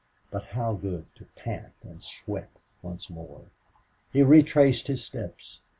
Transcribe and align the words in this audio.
But 0.31 0.45
how 0.45 0.73
good 0.73 1.05
to 1.17 1.25
pant 1.35 1.73
and 1.83 2.01
sweat 2.01 2.49
once 2.81 3.07
more! 3.07 3.45
He 4.11 4.23
retraced 4.23 4.87
his 4.87 5.03
steps. 5.03 5.59